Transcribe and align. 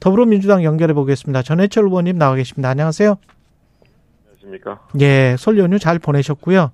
더불어민주당 0.00 0.64
연결해 0.64 0.94
보겠습니다. 0.94 1.42
전해철 1.42 1.84
의원님 1.84 2.18
나와 2.18 2.34
계십니다. 2.34 2.70
안녕하세요. 2.70 3.16
안녕하십니까? 4.24 4.80
예, 5.00 5.36
설 5.38 5.58
연휴 5.58 5.78
잘 5.78 5.98
보내셨고요. 5.98 6.72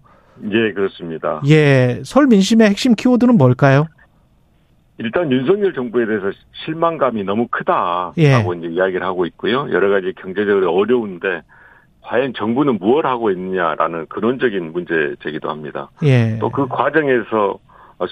예, 0.51 0.73
그렇습니다. 0.73 1.43
예, 1.49 2.01
설 2.05 2.27
민심의 2.27 2.69
핵심 2.71 2.95
키워드는 2.95 3.37
뭘까요? 3.37 3.87
일단 4.99 5.31
윤석열 5.31 5.75
정부에 5.75 6.07
대해서 6.07 6.31
실망감이 6.65 7.25
너무 7.25 7.49
크다라고 7.51 8.15
예. 8.19 8.39
이제 8.59 8.69
이야기를 8.69 9.03
하고 9.03 9.27
있고요. 9.27 9.69
여러 9.71 9.91
가지 9.91 10.15
경제적으로 10.21 10.73
어려운데 10.73 11.43
과연 12.03 12.33
정부는 12.35 12.79
무엇을 12.79 13.05
하고 13.11 13.31
있느냐라는 13.31 14.07
근원적인 14.07 14.73
문제 14.73 15.17
제기도 15.23 15.51
합니다. 15.51 15.91
예. 16.05 16.39
또 16.39 16.49
그 16.51 16.67
과정에서 16.69 17.59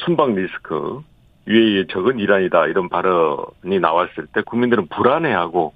순방 0.04 0.34
리스크, 0.34 1.00
UAE의 1.46 1.86
적은 1.88 2.18
이란이다 2.18 2.66
이런 2.66 2.88
발언이 2.88 3.78
나왔을 3.80 4.26
때 4.32 4.42
국민들은 4.42 4.86
불안해하고 4.88 5.74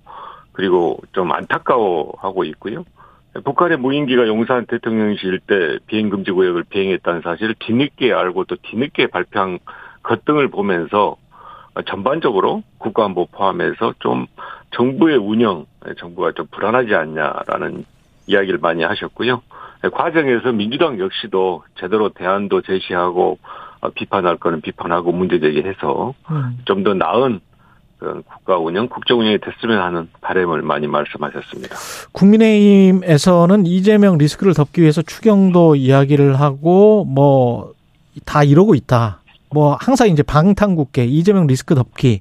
그리고 0.52 0.98
좀 1.12 1.30
안타까워하고 1.32 2.44
있고요. 2.44 2.84
북한의 3.44 3.78
무인기가 3.78 4.26
용산 4.26 4.66
대통령실 4.66 5.40
때 5.40 5.78
비행금지 5.86 6.32
구역을 6.32 6.64
비행했다는 6.64 7.20
사실을 7.22 7.54
뒤늦게 7.58 8.12
알고 8.12 8.44
또 8.44 8.56
뒤늦게 8.62 9.08
발표한 9.08 9.58
것 10.02 10.24
등을 10.24 10.48
보면서 10.48 11.16
전반적으로 11.86 12.62
국가안보 12.78 13.26
포함해서 13.26 13.94
좀 14.00 14.26
정부의 14.72 15.16
운영, 15.18 15.66
정부가 15.98 16.32
좀 16.32 16.46
불안하지 16.50 16.94
않냐라는 16.94 17.84
이야기를 18.26 18.58
많이 18.58 18.82
하셨고요. 18.82 19.42
과정에서 19.92 20.52
민주당 20.52 20.98
역시도 20.98 21.62
제대로 21.76 22.08
대안도 22.08 22.62
제시하고 22.62 23.38
어, 23.42 23.67
비판할 23.94 24.36
거는 24.36 24.60
비판하고 24.60 25.12
문제 25.12 25.38
제기해서 25.40 26.14
음. 26.30 26.58
좀더 26.64 26.94
나은 26.94 27.40
그런 27.98 28.22
국가 28.22 28.58
운영, 28.58 28.88
국정 28.88 29.18
운영이 29.18 29.38
됐으면 29.38 29.82
하는 29.82 30.08
바람을 30.20 30.62
많이 30.62 30.86
말씀하셨습니다. 30.86 31.74
국민의힘에서는 32.12 33.66
이재명 33.66 34.18
리스크를 34.18 34.54
덮기 34.54 34.82
위해서 34.82 35.02
추경도 35.02 35.74
이야기를 35.76 36.38
하고 36.38 37.04
뭐 37.04 37.78
다 38.24 38.42
이러고 38.44 38.74
있다. 38.74 39.20
뭐 39.50 39.76
항상 39.80 40.08
이제 40.08 40.22
방탄국계 40.22 41.04
이재명 41.04 41.46
리스크 41.46 41.74
덮기 41.74 42.20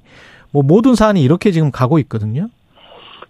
뭐 0.50 0.62
모든 0.62 0.94
사안이 0.94 1.22
이렇게 1.22 1.50
지금 1.50 1.70
가고 1.70 1.98
있거든요. 2.00 2.48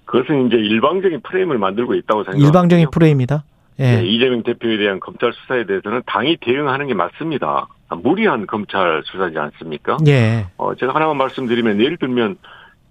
그것은 0.05 0.47
이제 0.47 0.57
일방적인 0.57 1.21
프레임을 1.23 1.59
만들고 1.59 1.95
있다고 1.95 2.25
생각합니다. 2.25 2.47
일방적인 2.47 2.87
프레임이다. 2.91 3.45
네, 3.77 4.01
예. 4.01 4.07
이재명 4.07 4.43
대표에 4.43 4.79
대한 4.79 5.01
검찰 5.01 5.33
수사에 5.33 5.65
대해서는 5.65 6.03
당이 6.07 6.39
대응하는 6.41 6.87
게 6.87 6.95
맞습니다. 6.95 7.69
무리한 7.97 8.47
검찰 8.47 9.03
수사지 9.07 9.39
않습니까? 9.39 9.97
예. 10.07 10.47
어, 10.57 10.75
제가 10.75 10.95
하나만 10.95 11.17
말씀드리면 11.17 11.81
예를 11.81 11.97
들면 11.97 12.37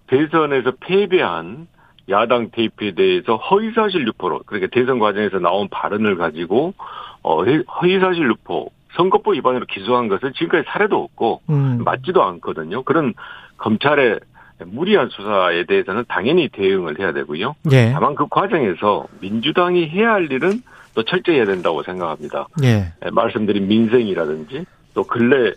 대선에서 0.08 0.74
패배한 0.80 1.68
야당 2.10 2.50
대표에 2.52 2.94
대해서 2.94 3.36
허위사실 3.36 4.08
유포로 4.08 4.42
그러니까 4.46 4.70
대선 4.72 5.00
과정에서 5.00 5.40
나온 5.40 5.68
발언을 5.70 6.18
가지고 6.18 6.74
어, 7.22 7.44
허위사실 7.44 8.24
유포 8.24 8.72
선거법 8.96 9.36
위반으로 9.36 9.66
기소한 9.66 10.08
것은 10.08 10.34
지금까지 10.34 10.64
사례도 10.70 11.04
없고 11.04 11.42
음. 11.50 11.84
맞지도 11.84 12.24
않거든요. 12.24 12.84
그런 12.84 13.14
검찰의 13.58 14.20
무리한 14.66 15.10
수사에 15.10 15.66
대해서는 15.66 16.06
당연히 16.08 16.50
대응을 16.50 17.00
해야 17.00 17.14
되고요. 17.14 17.56
예. 17.72 17.92
다만 17.92 18.16
그 18.16 18.28
과정에서 18.28 19.06
민주당이 19.20 19.90
해야 19.90 20.14
할 20.14 20.32
일은 20.32 20.64
또 20.96 21.04
철저히 21.04 21.36
해야 21.36 21.46
된다고 21.46 21.84
생각합니다. 21.84 22.48
예. 22.64 22.92
예, 23.06 23.10
말씀드린 23.12 23.68
민생이라든지 23.68 24.66
또 24.98 25.04
근래 25.04 25.54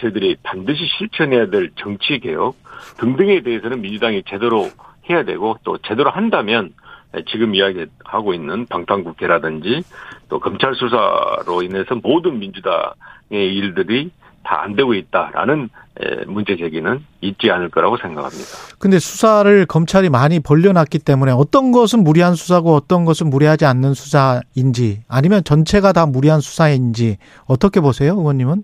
저희들이 0.00 0.38
반드시 0.42 0.80
실천해야 0.98 1.50
될 1.50 1.70
정치 1.76 2.18
개혁 2.20 2.56
등등에 2.96 3.42
대해서는 3.42 3.82
민주당이 3.82 4.22
제대로 4.26 4.66
해야 5.10 5.24
되고 5.24 5.58
또 5.62 5.76
제대로 5.86 6.08
한다면 6.08 6.72
예, 7.14 7.22
지금 7.30 7.54
이야기하고 7.54 8.32
있는 8.32 8.64
방탄국회라든지 8.66 9.82
또 10.30 10.40
검찰 10.40 10.74
수사로 10.74 11.62
인해서 11.62 11.96
모든 12.02 12.38
민주당의 12.38 13.54
일들이 13.54 14.10
다 14.42 14.62
안 14.62 14.74
되고 14.74 14.94
있다라는 14.94 15.68
예, 16.02 16.24
문제 16.26 16.56
제기는 16.56 17.04
있지 17.20 17.50
않을 17.50 17.68
거라고 17.68 17.98
생각합니다. 17.98 18.44
근데 18.78 18.98
수사를 18.98 19.66
검찰이 19.66 20.08
많이 20.08 20.40
벌려놨기 20.40 21.00
때문에 21.00 21.32
어떤 21.32 21.72
것은 21.72 22.04
무리한 22.04 22.34
수사고 22.34 22.74
어떤 22.74 23.04
것은 23.04 23.28
무리하지 23.28 23.66
않는 23.66 23.92
수사인지 23.92 25.02
아니면 25.08 25.44
전체가 25.44 25.92
다 25.92 26.06
무리한 26.06 26.40
수사인지 26.40 27.18
어떻게 27.46 27.80
보세요, 27.80 28.14
의원님은? 28.14 28.62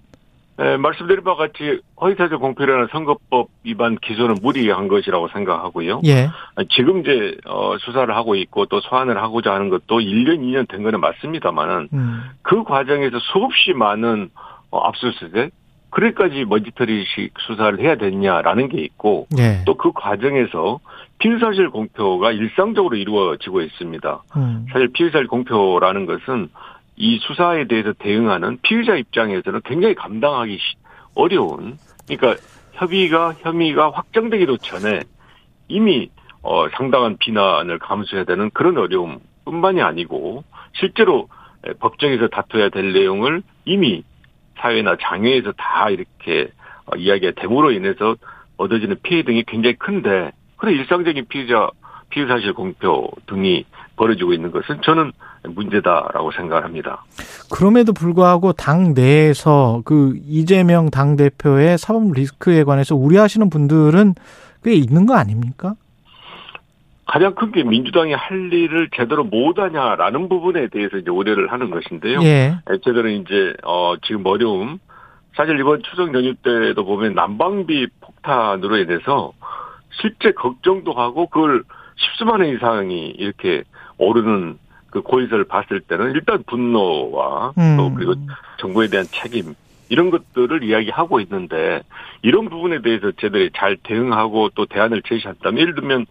예, 0.61 0.77
말씀드린 0.77 1.25
바와 1.25 1.37
같이 1.37 1.81
허위사실 2.01 2.39
공표라는 2.39 2.89
선거법 2.93 3.49
위반 3.65 3.97
기소는 3.97 4.37
무리한 4.41 4.87
것이라고 4.87 5.29
생각하고요. 5.29 6.03
예. 6.07 6.29
지금 6.71 7.01
이제 7.01 7.37
어, 7.47 7.77
수사를 7.79 8.15
하고 8.15 8.37
있고 8.37 8.67
또 8.67 8.81
소환을 8.81 9.21
하고자 9.21 9.53
하는 9.53 9.69
것도 9.69 9.99
1년, 9.99 10.39
2년 10.41 10.69
된 10.69 10.83
거는 10.85 11.01
맞습니다만은 11.01 11.89
음. 11.93 12.23
그 12.43 12.63
과정에서 12.63 13.19
수없이 13.19 13.73
많은 13.73 14.31
어, 14.71 14.79
압수수색, 14.87 15.53
그래까지 15.91 16.45
먼지털이식 16.45 17.35
수사를 17.39 17.79
해야 17.81 17.95
되냐라는 17.97 18.69
게 18.69 18.81
있고 18.83 19.29
예. 19.39 19.63
또그 19.65 19.93
과정에서 19.95 20.81
피의사실 21.19 21.71
공표가 21.71 22.33
일상적으로 22.33 22.97
이루어지고 22.97 23.61
있습니다. 23.63 24.23
음. 24.37 24.67
사실 24.73 24.89
피의사실 24.93 25.29
공표라는 25.29 26.07
것은 26.07 26.49
이 26.97 27.19
수사에 27.23 27.67
대해서 27.67 27.93
대응하는 27.93 28.59
피의자 28.63 28.95
입장에서는 28.97 29.61
굉장히 29.65 29.95
감당하기 29.95 30.53
시- 30.57 30.77
어려운 31.15 31.79
그러니까 32.07 32.41
협의가 32.73 33.35
혐의가 33.35 33.91
확정되기도 33.91 34.57
전에 34.59 35.01
이미 35.69 36.11
어, 36.43 36.69
상당한 36.71 37.17
비난을 37.19 37.79
감수해야 37.79 38.25
되는 38.25 38.51
그런 38.51 38.77
어려움뿐만이 38.77 39.81
아니고 39.83 40.45
실제로 40.75 41.29
에, 41.67 41.73
법정에서 41.75 42.29
다투어야 42.29 42.69
될 42.69 42.93
내용을 42.93 43.43
이미 43.65 44.03
사회나 44.59 44.97
장외에서 45.01 45.53
다 45.53 45.89
이렇게 45.91 46.49
어, 46.87 46.97
이야기가 46.97 47.41
됨으로 47.41 47.71
인해서 47.73 48.17
얻어지는 48.57 48.97
피해 49.03 49.23
등이 49.23 49.45
굉장히 49.47 49.77
큰데 49.77 50.31
그런 50.57 50.75
일상적인 50.75 51.27
피의자 51.29 51.71
피의 52.11 52.27
사실 52.27 52.53
공표 52.53 53.11
등이 53.27 53.65
벌어지고 53.97 54.33
있는 54.33 54.51
것은 54.51 54.81
저는 54.83 55.13
문제다라고 55.45 56.33
생각합니다. 56.33 57.05
그럼에도 57.53 57.93
불구하고 57.93 58.53
당 58.53 58.95
내에서 58.95 59.83
그 59.85 60.15
이재명 60.27 60.91
당 60.91 61.17
대표의 61.17 61.79
사법 61.79 62.13
리스크에 62.13 62.65
관해서 62.65 62.97
우려하시는 62.97 63.51
분들은 63.51 64.15
꽤 64.65 64.73
있는 64.75 65.07
거 65.07 65.15
아닙니까? 65.15 65.75
가장 67.07 67.35
큰 67.35 67.53
게 67.53 67.63
민주당이 67.63 68.15
할 68.15 68.53
일을 68.53 68.89
제대로 68.97 69.25
못하냐라는 69.25 70.29
부분에 70.29 70.69
대해서 70.69 70.97
이제 70.97 71.11
우려를 71.11 71.53
하는 71.53 71.71
것인데요. 71.71 72.23
예. 72.23 72.57
제대로 72.83 73.09
이제 73.09 73.53
어 73.63 73.95
지금 74.03 74.25
어려움 74.27 74.79
사실 75.37 75.59
이번 75.61 75.83
추석 75.83 76.15
연휴 76.15 76.35
때도 76.35 76.85
보면 76.85 77.15
난방비 77.15 77.89
폭탄으로 78.01 78.79
인해서 78.79 79.33
실제 80.01 80.33
걱정도 80.33 80.93
하고 80.95 81.27
그걸 81.27 81.63
십수만 81.97 82.41
원 82.41 82.49
이상이 82.49 83.11
이렇게 83.19 83.63
오르는 83.99 84.59
그 84.91 85.03
고의서를 85.03 85.45
봤을 85.45 85.81
때는 85.81 86.13
일단 86.13 86.43
분노와 86.47 87.53
음. 87.59 87.77
또 87.77 87.93
그리고 87.95 88.15
정부에 88.59 88.87
대한 88.89 89.07
책임 89.11 89.55
이런 89.89 90.11
것들을 90.11 90.63
이야기하고 90.63 91.21
있는데 91.21 91.83
이런 92.23 92.49
부분에 92.49 92.81
대해서 92.81 93.11
제대로 93.13 93.49
잘 93.55 93.77
대응하고 93.77 94.51
또 94.55 94.67
대안을 94.67 95.03
제시한다면 95.03 95.61
예를 95.61 95.75
들면 95.75 96.07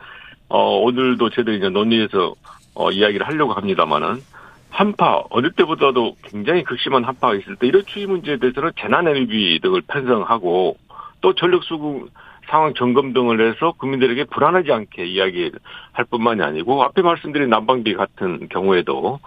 어 0.50 0.78
오늘도 0.80 1.30
저희들이 1.30 1.58
이제 1.58 1.70
논의해서 1.70 2.36
어 2.76 2.92
이야기를 2.92 3.26
하려고 3.26 3.54
합니다만은 3.54 4.22
한파 4.70 5.24
어느 5.30 5.52
때보다도 5.52 6.18
굉장히 6.24 6.64
극심한 6.64 7.04
한파가 7.04 7.36
있을 7.36 7.56
때 7.56 7.68
이런 7.68 7.84
추위 7.86 8.06
문제에 8.06 8.38
대해서는 8.38 8.72
재난에너지 8.80 9.60
등을 9.62 9.82
편성하고 9.82 10.78
또 11.22 11.34
전력 11.36 11.64
수급 11.64 12.10
상황 12.48 12.74
점검 12.74 13.14
등을 13.14 13.48
해서 13.48 13.74
국민들에게 13.78 14.26
불안하지 14.26 14.72
않게 14.72 15.06
이야기할 15.06 16.06
뿐만이 16.10 16.42
아니고 16.42 16.84
앞에 16.84 17.02
말씀드린 17.02 17.50
난방비 17.50 17.94
같은 17.96 18.48
경우에도 18.50 19.20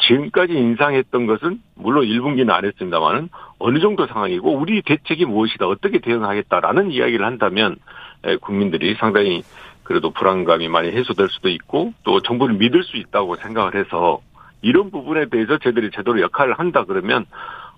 지금까지 0.00 0.52
인상했던 0.54 1.26
것은 1.26 1.60
물론 1.74 2.04
1분기는 2.06 2.50
안 2.50 2.64
했습니다만은 2.64 3.28
어느 3.58 3.78
정도 3.80 4.06
상황이고 4.06 4.56
우리 4.56 4.82
대책이 4.82 5.26
무엇이다 5.26 5.66
어떻게 5.66 5.98
대응하겠다라는 5.98 6.90
이야기를 6.90 7.24
한다면 7.24 7.76
에, 8.24 8.36
국민들이 8.36 8.94
상당히 8.94 9.42
그래도 9.82 10.10
불안감이 10.10 10.68
많이 10.68 10.90
해소될 10.90 11.28
수도 11.28 11.50
있고 11.50 11.92
또 12.04 12.20
정부를 12.20 12.56
믿을 12.56 12.82
수 12.82 12.96
있다고 12.96 13.36
생각을 13.36 13.74
해서 13.74 14.20
이런 14.62 14.90
부분에 14.90 15.26
대해서 15.26 15.58
저희들이 15.58 15.90
제대로 15.90 16.20
역할을 16.22 16.58
한다 16.58 16.84
그러면 16.84 17.26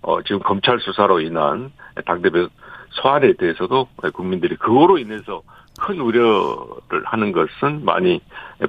어 0.03 0.23
지금 0.23 0.39
검찰 0.39 0.79
수사로 0.79 1.21
인한 1.21 1.73
당대표 2.05 2.49
소환에 2.91 3.35
대해서도 3.35 3.89
국민들이 4.13 4.57
그거로 4.57 4.99
인해서 4.99 5.43
큰 5.79 6.01
우려를 6.01 7.05
하는 7.05 7.33
것은 7.33 7.85
많이 7.85 8.21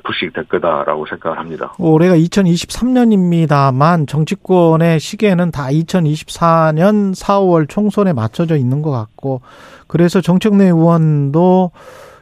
불식될 0.04 0.46
거다라고 0.50 1.06
생각을 1.06 1.38
합니다. 1.38 1.74
올해가 1.80 2.16
2023년입니다만 2.16 4.08
정치권의 4.08 5.00
시계는 5.00 5.52
다 5.52 5.68
2024년 5.68 7.16
4월 7.16 7.70
총선에 7.70 8.12
맞춰져 8.12 8.58
있는 8.58 8.82
것 8.82 8.92
같고 8.92 9.42
그래서 9.88 10.20
정청래 10.20 10.66
의원도 10.66 11.72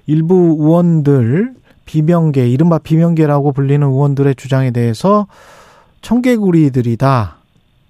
일부 0.06 0.56
의원들 0.60 1.56
비명계, 1.86 2.48
이른바 2.48 2.78
비명계라고 2.78 3.54
불리는 3.54 3.86
의원들의 3.88 4.36
주장에 4.36 4.70
대해서 4.72 5.26
청개구리들이다. 6.02 7.38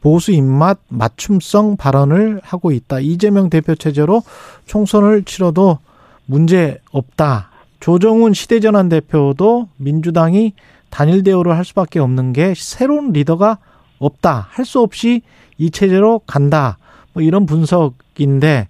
보수 0.05 0.31
입맛 0.31 0.77
맞춤성 0.87 1.77
발언을 1.77 2.39
하고 2.43 2.71
있다. 2.71 2.99
이재명 2.99 3.49
대표 3.49 3.73
체제로 3.73 4.21
총선을 4.67 5.23
치러도 5.23 5.79
문제 6.27 6.79
없다. 6.91 7.49
조정훈 7.79 8.35
시대전환 8.35 8.87
대표도 8.87 9.67
민주당이 9.77 10.53
단일 10.91 11.23
대우를 11.23 11.57
할 11.57 11.65
수밖에 11.65 11.97
없는 11.99 12.33
게 12.33 12.53
새로운 12.55 13.13
리더가 13.13 13.57
없다. 13.97 14.47
할 14.51 14.63
수 14.63 14.79
없이 14.79 15.23
이 15.57 15.71
체제로 15.71 16.19
간다. 16.19 16.77
뭐 17.13 17.23
이런 17.23 17.47
분석인데 17.47 18.67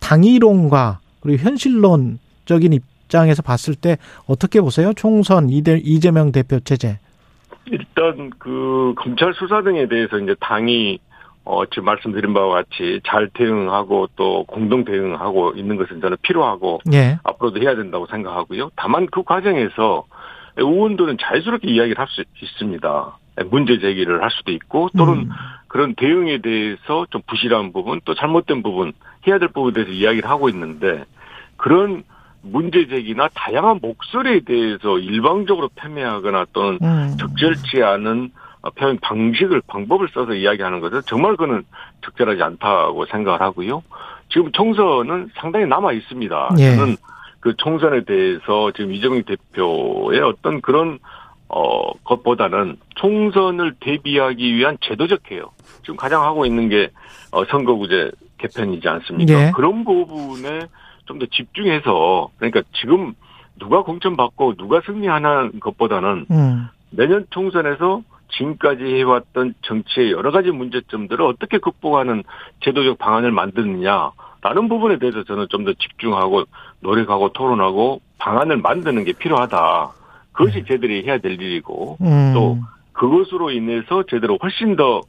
당이론과 0.00 0.98
그리고 1.20 1.44
현실론적인 1.44 2.72
입장에서 2.72 3.40
봤을 3.40 3.76
때 3.76 3.98
어떻게 4.26 4.60
보세요? 4.60 4.92
총선 4.94 5.48
이재명 5.48 6.32
대표 6.32 6.58
체제. 6.58 6.98
일단 7.66 8.30
그 8.38 8.94
검찰 8.96 9.34
수사 9.34 9.62
등에 9.62 9.86
대해서 9.88 10.18
이제 10.18 10.34
당이 10.40 10.98
어 11.44 11.66
지금 11.66 11.84
말씀드린 11.84 12.34
바와 12.34 12.54
같이 12.54 13.00
잘 13.04 13.28
대응하고 13.34 14.08
또 14.14 14.44
공동 14.44 14.84
대응하고 14.84 15.52
있는 15.56 15.76
것은 15.76 16.00
저는 16.00 16.16
필요하고 16.22 16.80
예. 16.92 17.18
앞으로도 17.24 17.60
해야 17.60 17.74
된다고 17.74 18.06
생각하고요. 18.06 18.70
다만 18.76 19.06
그 19.10 19.22
과정에서 19.24 20.04
의원들은 20.56 21.16
자유스럽게 21.20 21.68
이야기를 21.68 21.98
할 21.98 22.06
수 22.08 22.22
있습니다. 22.40 23.18
문제 23.50 23.78
제기를 23.78 24.22
할 24.22 24.30
수도 24.30 24.52
있고 24.52 24.90
또는 24.96 25.14
음. 25.14 25.30
그런 25.68 25.94
대응에 25.94 26.42
대해서 26.42 27.06
좀 27.10 27.22
부실한 27.26 27.72
부분 27.72 28.00
또 28.04 28.14
잘못된 28.14 28.62
부분 28.62 28.92
해야 29.26 29.38
될 29.38 29.48
부분에 29.48 29.72
대해서 29.72 29.90
이야기를 29.90 30.28
하고 30.28 30.48
있는데 30.50 31.04
그런 31.56 32.04
문제 32.42 32.86
제기나 32.88 33.28
다양한 33.34 33.78
목소리에 33.80 34.40
대해서 34.40 34.98
일방적으로 34.98 35.70
패매하거나 35.74 36.46
또는 36.52 36.78
음. 36.82 37.16
적절치 37.18 37.82
않은 37.82 38.30
표현 38.76 38.98
방식을 38.98 39.62
방법을 39.66 40.08
써서 40.12 40.34
이야기하는 40.34 40.80
것은 40.80 41.02
정말 41.06 41.36
그는 41.36 41.64
적절하지 42.04 42.42
않다고 42.42 43.06
생각을 43.06 43.40
하고요. 43.40 43.82
지금 44.28 44.50
총선은 44.52 45.30
상당히 45.34 45.66
남아 45.66 45.92
있습니다. 45.92 46.50
예. 46.58 46.76
저는 46.76 46.96
그 47.40 47.54
총선에 47.56 48.04
대해서 48.04 48.70
지금 48.72 48.92
이재명 48.92 49.22
대표의 49.24 50.20
어떤 50.20 50.60
그런 50.60 50.98
어 51.48 51.92
것보다는 52.04 52.76
총선을 52.94 53.74
대비하기 53.80 54.54
위한 54.54 54.78
제도적 54.80 55.24
개혁 55.24 55.52
지금 55.82 55.96
가장 55.96 56.22
하고 56.22 56.46
있는 56.46 56.68
게 56.70 56.88
어, 57.30 57.44
선거구제 57.44 58.12
개편이지 58.38 58.88
않습니까? 58.88 59.32
예. 59.48 59.50
그런 59.54 59.84
부분에 59.84 60.60
좀 61.12 61.18
더 61.18 61.26
집중해서 61.26 62.30
그러니까 62.38 62.62
지금 62.72 63.14
누가 63.58 63.82
공천 63.82 64.16
받고 64.16 64.54
누가 64.56 64.80
승리하는 64.84 65.60
것보다는 65.60 66.26
음. 66.30 66.68
내년 66.90 67.26
총선에서 67.30 68.02
지금까지 68.30 68.82
해왔던 68.84 69.54
정치의 69.62 70.12
여러 70.12 70.30
가지 70.30 70.50
문제점들을 70.50 71.22
어떻게 71.24 71.58
극복하는 71.58 72.22
제도적 72.60 72.98
방안을 72.98 73.30
만드느냐라는 73.30 74.68
부분에 74.68 74.98
대해서 74.98 75.22
저는 75.24 75.46
좀 75.50 75.64
더 75.64 75.72
집중하고 75.74 76.44
노력하고 76.80 77.28
토론하고 77.32 78.00
방안을 78.18 78.56
만드는 78.56 79.04
게 79.04 79.12
필요하다. 79.12 79.92
그것이 80.32 80.62
네. 80.62 80.64
저들이 80.64 81.04
해야 81.04 81.18
될 81.18 81.32
일이고 81.32 81.98
음. 82.00 82.32
또 82.34 82.58
그것으로 82.92 83.50
인해서 83.50 84.02
제대로 84.08 84.38
훨씬 84.42 84.76
더 84.76 85.02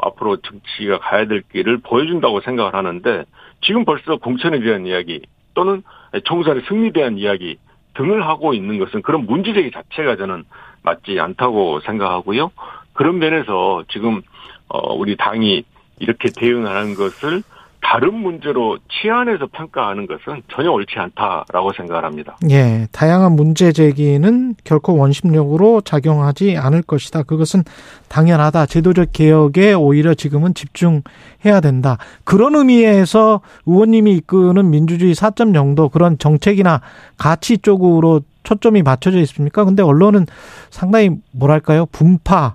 앞으로 0.00 0.36
정치가 0.38 0.98
가야 0.98 1.26
될 1.26 1.42
길을 1.52 1.78
보여준다고 1.78 2.40
생각을 2.40 2.74
하는데 2.74 3.24
지금 3.62 3.84
벌써 3.84 4.16
공천에 4.16 4.60
대한 4.60 4.86
이야기 4.86 5.20
또는 5.58 5.82
총선의 6.22 6.62
승리에 6.68 6.92
대한 6.92 7.18
이야기 7.18 7.58
등을 7.94 8.24
하고 8.24 8.54
있는 8.54 8.78
것은 8.78 9.02
그런 9.02 9.26
문제제기 9.26 9.72
자체가 9.72 10.14
저는 10.14 10.44
맞지 10.82 11.18
않다고 11.18 11.80
생각하고요. 11.80 12.52
그런 12.92 13.18
면에서 13.18 13.82
지금 13.90 14.22
어 14.68 14.94
우리 14.94 15.16
당이 15.16 15.64
이렇게 15.98 16.28
대응하는 16.30 16.94
것을 16.94 17.42
다른 17.90 18.12
문제로 18.12 18.76
치안해서 18.90 19.46
평가하는 19.50 20.06
것은 20.06 20.42
전혀 20.52 20.70
옳지 20.70 20.98
않다라고 20.98 21.72
생각을 21.72 22.04
합니다. 22.04 22.36
예, 22.50 22.86
다양한 22.92 23.32
문제 23.32 23.72
제기는 23.72 24.54
결코 24.62 24.98
원심력으로 24.98 25.80
작용하지 25.80 26.58
않을 26.58 26.82
것이다. 26.82 27.22
그것은 27.22 27.64
당연하다. 28.08 28.66
제도적 28.66 29.14
개혁에 29.14 29.72
오히려 29.72 30.12
지금은 30.12 30.52
집중해야 30.52 31.62
된다. 31.62 31.96
그런 32.24 32.56
의미에서 32.56 33.40
의원님이 33.64 34.16
이끄는 34.16 34.68
민주주의 34.68 35.14
4.0도 35.14 35.90
그런 35.90 36.18
정책이나 36.18 36.82
가치 37.16 37.56
쪽으로 37.56 38.20
초점이 38.42 38.82
맞춰져 38.82 39.18
있습니까? 39.20 39.64
근데 39.64 39.82
언론은 39.82 40.26
상당히 40.68 41.12
뭐랄까요? 41.32 41.86
분파, 41.86 42.54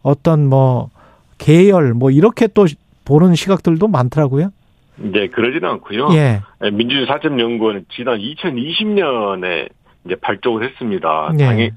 어떤 0.00 0.46
뭐 0.46 0.88
계열 1.36 1.92
뭐 1.92 2.10
이렇게 2.10 2.46
또 2.46 2.66
보는 3.04 3.34
시각들도 3.34 3.86
많더라고요. 3.86 4.52
네, 5.00 5.28
그러지는 5.28 5.68
않고요. 5.70 6.08
예. 6.12 6.40
예 6.62 6.70
민주주의 6.70 7.06
사점연구원은 7.06 7.86
지난 7.90 8.18
2020년에 8.18 9.68
이제 10.04 10.14
발족을 10.20 10.64
했습니다. 10.64 11.32
예. 11.38 11.44
당연히, 11.44 11.70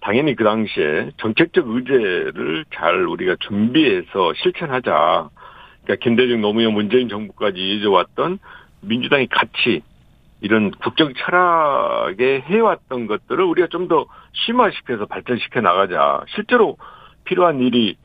당연히 0.00 0.36
그 0.36 0.44
당시에 0.44 1.10
정책적 1.18 1.68
의제를 1.68 2.64
잘 2.74 3.06
우리가 3.06 3.36
준비해서 3.40 4.32
실천하자. 4.42 5.28
그러니까 5.84 6.04
김대중 6.04 6.40
노무현 6.40 6.72
문재인 6.72 7.08
정부까지 7.08 7.58
이어져왔던 7.58 8.38
민주당이 8.82 9.26
같이 9.26 9.82
이런 10.40 10.70
국정 10.70 11.12
철학에 11.14 12.42
해왔던 12.46 13.08
것들을 13.08 13.44
우리가 13.44 13.66
좀 13.68 13.88
더 13.88 14.06
심화시켜서 14.32 15.06
발전시켜 15.06 15.60
나가자. 15.60 16.22
실제로 16.28 16.76
필요한 17.24 17.60
일이 17.60 17.96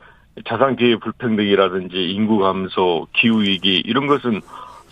자산 0.46 0.76
기회 0.76 0.96
불평등이라든지 0.96 2.10
인구 2.10 2.38
감소, 2.38 3.06
기후 3.12 3.42
위기 3.42 3.82
이런 3.84 4.06
것은 4.06 4.40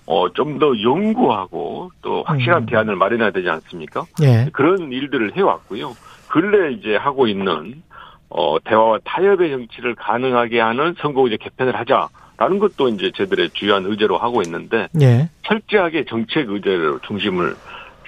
어, 0.06 0.28
좀 0.32 0.58
더 0.58 0.72
연구하고 0.80 1.90
또 2.02 2.22
확실한 2.24 2.62
음. 2.62 2.66
대안을 2.66 2.96
마련해야 2.96 3.30
되지 3.30 3.48
않습니까? 3.48 4.04
예. 4.22 4.48
그런 4.52 4.92
일들을 4.92 5.36
해왔고요. 5.36 5.96
근래 6.28 6.72
이제 6.72 6.96
하고 6.96 7.26
있는, 7.26 7.82
어, 8.28 8.58
대화와 8.64 8.98
타협의 9.04 9.50
정치를 9.50 9.94
가능하게 9.94 10.60
하는 10.60 10.94
선거구제 10.98 11.36
개편을 11.38 11.76
하자라는 11.76 12.58
것도 12.58 12.88
이제 12.88 13.10
저들의 13.14 13.50
주요한 13.50 13.84
의제로 13.86 14.18
하고 14.18 14.42
있는데, 14.42 14.88
예. 15.00 15.28
철저하게 15.42 16.04
정책 16.06 16.50
의제로 16.50 16.98
중심을 17.00 17.54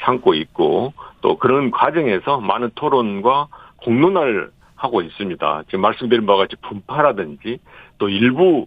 삼고 0.00 0.34
있고, 0.34 0.92
또 1.20 1.36
그런 1.38 1.70
과정에서 1.70 2.40
많은 2.40 2.70
토론과 2.74 3.48
공론화를 3.76 4.50
하고 4.76 5.00
있습니다. 5.02 5.62
지금 5.66 5.80
말씀드린 5.80 6.26
바와 6.26 6.40
같이 6.40 6.56
분파라든지 6.62 7.58
또 7.98 8.08
일부 8.08 8.66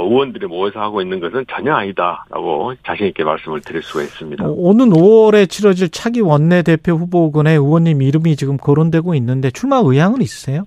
의원들이 0.00 0.46
모여서 0.46 0.80
하고 0.80 1.02
있는 1.02 1.20
것은 1.20 1.44
전혀 1.48 1.74
아니다라고 1.74 2.74
자신 2.84 3.06
있게 3.08 3.24
말씀을 3.24 3.60
드릴 3.60 3.82
수가 3.82 4.02
있습니다. 4.02 4.44
오는 4.46 4.90
5월에 4.90 5.48
치러질 5.48 5.90
차기 5.90 6.20
원내대표 6.20 6.92
후보군의 6.92 7.56
의원님 7.56 8.00
이름이 8.00 8.36
지금 8.36 8.56
거론되고 8.56 9.14
있는데 9.14 9.50
출마 9.50 9.80
의향은 9.84 10.22
있으세요? 10.22 10.64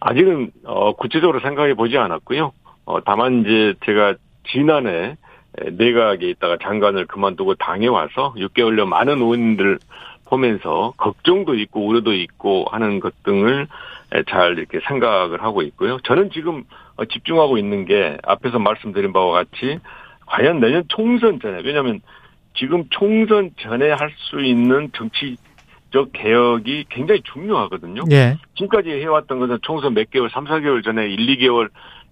아직은 0.00 0.50
어, 0.64 0.92
구체적으로 0.94 1.40
생각해 1.40 1.74
보지 1.74 1.98
않았고요. 1.98 2.52
어, 2.84 3.00
다만 3.04 3.42
이제 3.42 3.74
제가 3.84 4.14
지난해 4.52 5.16
내각에 5.72 6.28
있다가 6.30 6.56
장관을 6.62 7.06
그만두고 7.06 7.56
당에 7.56 7.86
와서 7.86 8.34
6개월여 8.36 8.86
많은 8.86 9.18
의원들 9.18 9.78
보면서 10.32 10.94
걱정도 10.96 11.54
있고 11.54 11.86
우려도 11.86 12.14
있고 12.14 12.64
하는 12.70 13.00
것 13.00 13.22
등을 13.22 13.66
잘 14.30 14.58
이렇게 14.58 14.80
생각을 14.88 15.42
하고 15.42 15.60
있고요. 15.60 15.98
저는 16.04 16.30
지금 16.30 16.64
집중하고 17.10 17.58
있는 17.58 17.84
게 17.84 18.16
앞에서 18.22 18.58
말씀드린 18.58 19.12
바와 19.12 19.32
같이 19.44 19.78
과연 20.26 20.60
내년 20.60 20.84
총선 20.88 21.38
전에 21.38 21.60
왜냐하면 21.64 22.00
지금 22.54 22.84
총선 22.90 23.50
전에 23.60 23.90
할 23.90 24.10
수 24.30 24.40
있는 24.40 24.90
정치적 24.94 26.12
개혁이 26.14 26.86
굉장히 26.88 27.20
중요하거든요. 27.32 28.02
예. 28.12 28.38
지금까지 28.54 28.88
해왔던 28.90 29.38
것은 29.38 29.58
총선 29.60 29.92
몇 29.92 30.10
개월, 30.10 30.30
3, 30.30 30.44
4개월 30.44 30.82
전에 30.82 31.06
1, 31.08 31.36
2개월 31.36 31.68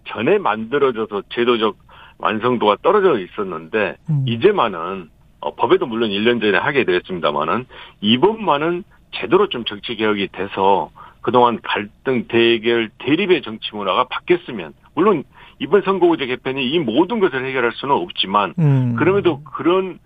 전에 0.08 0.36
만들어져서 0.38 1.22
제도적 1.30 1.76
완성도가 2.18 2.76
떨어져 2.82 3.18
있었는데 3.18 3.96
음. 4.10 4.24
이제만은 4.26 5.08
어, 5.40 5.54
법에도 5.54 5.86
물론 5.86 6.10
1년 6.10 6.40
전에 6.40 6.58
하게 6.58 6.84
되었습니다만은 6.84 7.66
이번만은 8.00 8.84
제대로 9.12 9.48
좀 9.48 9.64
정치 9.64 9.96
개혁이 9.96 10.28
돼서 10.28 10.90
그동안 11.20 11.60
갈등, 11.62 12.26
대결, 12.28 12.90
대립의 12.98 13.42
정치 13.42 13.74
문화가 13.74 14.04
바뀌었으면 14.04 14.72
물론 14.94 15.24
이번 15.58 15.82
선거구제 15.82 16.26
개편이 16.26 16.70
이 16.70 16.78
모든 16.78 17.20
것을 17.20 17.44
해결할 17.44 17.72
수는 17.72 17.94
없지만 17.94 18.54
음. 18.58 18.96
그럼에도 18.96 19.42
그런 19.42 19.98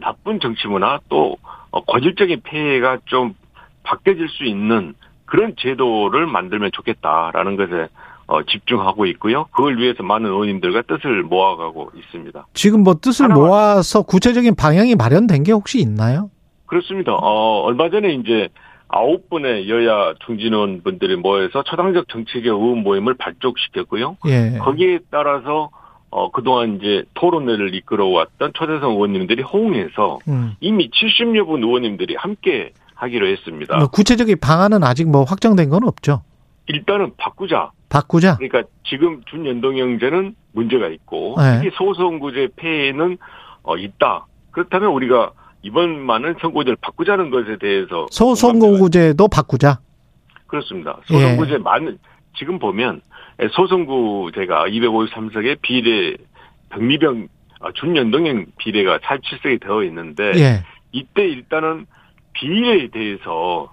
나쁜 0.00 0.38
정치 0.38 0.68
문화 0.68 1.00
또 1.08 1.36
어, 1.70 1.84
거질적인 1.84 2.42
폐해가 2.44 2.98
좀 3.06 3.34
바뀌어질 3.82 4.28
수 4.28 4.44
있는 4.44 4.94
그런 5.24 5.54
제도를 5.56 6.26
만들면 6.26 6.70
좋겠다라는 6.72 7.56
것에 7.56 7.88
어, 8.30 8.44
집중하고 8.44 9.06
있고요. 9.06 9.46
그걸 9.50 9.76
위해서 9.78 10.04
많은 10.04 10.30
의원님들과 10.30 10.82
뜻을 10.82 11.24
모아가고 11.24 11.90
있습니다. 11.96 12.46
지금 12.54 12.84
뭐 12.84 12.94
뜻을 12.94 13.26
모아서 13.28 14.02
구체적인 14.02 14.54
방향이 14.54 14.94
마련된 14.94 15.42
게 15.42 15.50
혹시 15.50 15.80
있나요? 15.80 16.30
그렇습니다. 16.66 17.12
어, 17.12 17.62
얼마 17.62 17.90
전에 17.90 18.14
이제 18.14 18.48
아홉 18.86 19.28
분의 19.30 19.68
여야 19.68 20.14
중진원 20.24 20.82
분들이 20.84 21.16
모여서 21.16 21.64
초당적 21.64 22.08
정책의 22.08 22.52
의원 22.52 22.84
모임을 22.84 23.14
발족시켰고요. 23.14 24.16
예. 24.26 24.58
거기에 24.60 25.00
따라서 25.10 25.70
어, 26.10 26.30
그동안 26.30 26.76
이제 26.76 27.02
토론회를 27.14 27.74
이끌어왔던 27.74 28.52
초대성 28.54 28.92
의원님들이 28.92 29.42
호응해서 29.42 30.20
음. 30.28 30.54
이미 30.60 30.88
70여 30.90 31.46
분 31.46 31.64
의원님들이 31.64 32.14
함께 32.16 32.70
하기로 32.94 33.26
했습니다. 33.26 33.76
뭐 33.76 33.88
구체적인 33.88 34.36
방안은 34.40 34.84
아직 34.84 35.08
뭐 35.08 35.24
확정된 35.24 35.68
건 35.68 35.82
없죠? 35.82 36.22
일단은 36.66 37.14
바꾸자. 37.16 37.72
바꾸자? 37.90 38.36
그러니까 38.36 38.62
지금 38.84 39.20
준연동형제는 39.26 40.34
문제가 40.52 40.88
있고, 40.88 41.34
네. 41.38 41.60
특히 41.60 41.76
소선구제 41.76 42.50
폐해는 42.56 43.18
어, 43.62 43.76
있다. 43.76 44.26
그렇다면 44.52 44.90
우리가 44.92 45.32
이번만은 45.62 46.36
선거제를 46.40 46.78
바꾸자는 46.80 47.30
것에 47.30 47.58
대해서 47.58 48.06
소선거구제도 48.10 49.28
바꾸자. 49.28 49.80
그렇습니다. 50.46 50.98
소선구제 51.04 51.54
예. 51.54 51.58
많은 51.58 51.98
지금 52.38 52.58
보면 52.58 53.02
소선구제가 53.52 54.66
253석의 54.68 55.58
비례 55.60 56.16
병리병 56.70 57.28
아, 57.60 57.70
준연동형 57.74 58.46
비례가 58.56 58.98
47석이 58.98 59.60
되어 59.60 59.82
있는데 59.84 60.32
예. 60.36 60.64
이때 60.92 61.28
일단은 61.28 61.86
비례에 62.32 62.88
대해서 62.88 63.70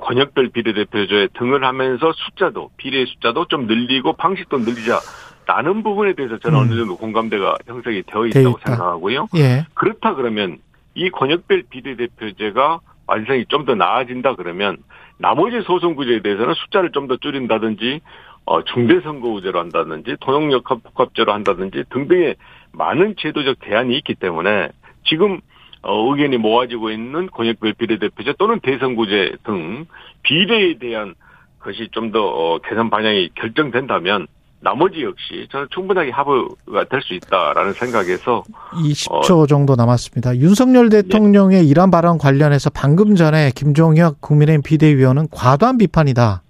권역별 0.00 0.50
비례대표조에 0.50 1.28
등을 1.38 1.64
하면서 1.64 2.12
숫자도 2.12 2.70
비례 2.76 3.04
숫자도 3.06 3.46
좀 3.46 3.66
늘리고 3.66 4.14
방식도 4.14 4.58
늘리자. 4.58 5.00
라는 5.46 5.82
부분에 5.82 6.12
대해서 6.12 6.36
저는 6.38 6.58
음. 6.58 6.62
어느 6.62 6.76
정도 6.76 6.96
공감대가 6.98 7.56
형성이 7.66 8.02
되어 8.02 8.26
있다고 8.26 8.58
생각하고요. 8.66 9.28
예. 9.36 9.64
그렇다 9.72 10.14
그러면 10.14 10.58
이 10.94 11.08
권역별 11.08 11.62
비례대표제가 11.70 12.80
완성이 13.06 13.46
좀 13.48 13.64
더 13.64 13.74
나아진다 13.74 14.34
그러면 14.34 14.76
나머지 15.16 15.62
소선구제에 15.62 16.20
대해서는 16.20 16.52
숫자를 16.52 16.92
좀 16.92 17.08
더 17.08 17.16
줄인다든지 17.16 18.00
어, 18.44 18.62
중대선거구제로 18.64 19.58
한다든지 19.58 20.16
통용역합 20.20 20.82
복합제로 20.82 21.32
한다든지 21.32 21.84
등등의 21.90 22.36
많은 22.72 23.14
제도적 23.18 23.58
대안이 23.60 23.96
있기 23.96 24.16
때문에 24.16 24.68
지금 25.04 25.40
어, 25.82 26.12
의견이 26.12 26.36
모아지고 26.38 26.90
있는 26.90 27.28
권역별 27.28 27.74
비례대표제 27.74 28.34
또는 28.38 28.60
대선구제 28.60 29.36
등 29.44 29.86
비례에 30.22 30.78
대한 30.78 31.14
것이 31.60 31.88
좀더 31.92 32.20
어, 32.20 32.58
개선 32.58 32.90
방향이 32.90 33.30
결정된다면 33.34 34.26
나머지 34.60 35.02
역시 35.02 35.46
저는 35.52 35.68
충분하게 35.70 36.10
합의가 36.10 36.84
될 36.90 37.00
수 37.00 37.14
있다라는 37.14 37.74
생각에서 37.74 38.42
20초 38.72 39.42
어, 39.42 39.46
정도 39.46 39.76
남았습니다. 39.76 40.36
윤석열 40.38 40.88
대통령의 40.88 41.60
예. 41.60 41.64
이란 41.64 41.90
발언 41.92 42.18
관련해서 42.18 42.70
방금 42.70 43.14
전에 43.14 43.52
김종혁 43.54 44.20
국민의힘 44.20 44.62
비대위원은 44.62 45.28
과도한 45.30 45.78
비판이다 45.78 46.42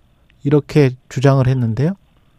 이렇게 0.45 0.91
주장을 1.11 1.47
했는데요. 1.47 1.93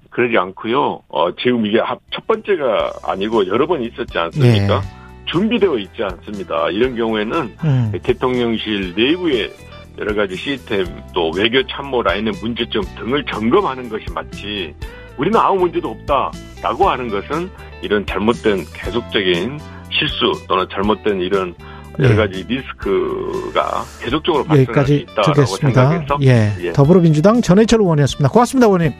그러지 0.10 0.38
않고요. 0.38 1.01
어, 1.08 1.36
지금 1.36 1.65
이게 1.67 1.79
첫 2.12 2.25
번째가 2.25 2.93
아니고 3.03 3.48
여러 3.48 3.67
번 3.67 3.84
있었지 3.84 4.17
않습니까? 4.17 4.81
예. 4.84 4.98
준비되어 5.31 5.77
있지 5.79 6.03
않습니다. 6.03 6.69
이런 6.69 6.95
경우에는 6.95 7.55
음. 7.63 7.91
대통령실 8.03 8.93
내부에 8.95 9.50
여러 9.98 10.15
가지 10.15 10.36
시스템 10.36 10.86
또 11.13 11.31
외교 11.31 11.62
참모 11.67 12.01
라인의 12.01 12.33
문제점 12.41 12.83
등을 12.98 13.25
점검하는 13.25 13.89
것이 13.89 14.05
맞지 14.13 14.74
우리는 15.17 15.38
아무 15.38 15.59
문제도 15.59 15.89
없다라고 15.89 16.89
하는 16.89 17.09
것은 17.09 17.50
이런 17.81 18.05
잘못된 18.05 18.65
계속적인 18.74 19.59
실수 19.91 20.48
또는 20.48 20.65
잘못된 20.71 21.19
이런 21.19 21.53
여러 22.00 22.12
예. 22.12 22.15
가지 22.15 22.45
예. 22.50 22.55
리스크가 22.55 23.83
계속적으로 24.01 24.45
발생할 24.45 24.86
수 24.86 24.93
있다라고 24.93 25.33
듣겠습니다. 25.33 25.89
생각해서 25.89 26.17
예. 26.21 26.53
예. 26.67 26.71
더불어민주당 26.71 27.41
전해철 27.41 27.81
의원이었습니다. 27.81 28.29
고맙습니다, 28.29 28.67
의원님. 28.67 28.93